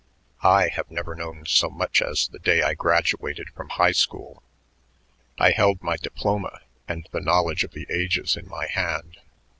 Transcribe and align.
I 0.41 0.69
have 0.69 0.89
never 0.89 1.13
known 1.13 1.45
so 1.45 1.69
much 1.69 2.01
as, 2.01 2.27
the 2.29 2.39
day 2.39 2.63
I 2.63 2.73
graduated 2.73 3.51
from 3.51 3.69
high 3.69 3.91
school. 3.91 4.41
I 5.37 5.51
held 5.51 5.83
my 5.83 5.95
diploma 5.97 6.61
and 6.87 7.07
the 7.11 7.21
knowledge 7.21 7.63
of 7.63 7.73
the 7.73 7.85
ages 7.87 8.35
in 8.35 8.47
my 8.47 8.65
hand. 8.65 9.19